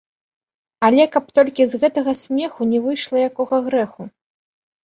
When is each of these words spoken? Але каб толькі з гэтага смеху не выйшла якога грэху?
Але 0.87 1.03
каб 1.15 1.25
толькі 1.39 1.67
з 1.73 1.81
гэтага 1.83 2.11
смеху 2.23 2.61
не 2.73 2.79
выйшла 2.87 3.17
якога 3.29 3.61
грэху? 3.67 4.01